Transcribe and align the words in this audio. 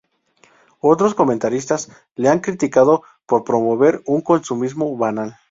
Otros 0.79 1.13
comentaristas 1.13 1.91
la 2.15 2.31
han 2.31 2.39
criticado 2.39 3.03
por 3.27 3.43
promover 3.43 4.01
un 4.07 4.21
consumismo 4.21 4.97
banal. 4.97 5.37